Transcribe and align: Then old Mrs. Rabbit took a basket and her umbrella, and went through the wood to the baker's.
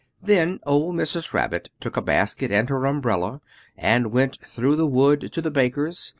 Then 0.19 0.59
old 0.65 0.95
Mrs. 0.95 1.31
Rabbit 1.31 1.69
took 1.79 1.95
a 1.95 2.01
basket 2.01 2.51
and 2.51 2.67
her 2.69 2.87
umbrella, 2.87 3.39
and 3.77 4.11
went 4.11 4.37
through 4.37 4.75
the 4.75 4.87
wood 4.87 5.31
to 5.31 5.41
the 5.43 5.51
baker's. 5.51 6.09